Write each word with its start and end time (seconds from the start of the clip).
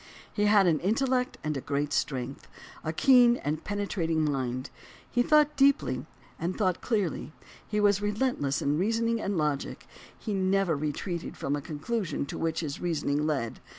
He 0.33 0.45
had 0.45 0.65
an 0.65 0.79
intellect 0.79 1.37
of 1.43 1.63
great 1.63 1.93
strength, 1.93 2.47
a 2.83 2.91
keen 2.91 3.37
and 3.37 3.63
penetrating 3.63 4.23
mind; 4.25 4.71
he 5.07 5.21
thought 5.21 5.55
deeply 5.55 6.07
and 6.39 6.53
he 6.53 6.57
thought 6.57 6.81
clearly; 6.81 7.33
he 7.67 7.79
was 7.79 8.01
relentless 8.01 8.63
in 8.63 8.79
reasoning 8.79 9.21
and 9.21 9.37
logic; 9.37 9.85
he 10.17 10.33
never 10.33 10.75
retreated 10.75 11.37
from 11.37 11.55
a 11.55 11.61
con 11.61 11.77
clusion 11.77 12.25
to 12.29 12.37
which 12.39 12.61
his 12.61 12.81
reasoning 12.81 13.27
led. 13.27 13.59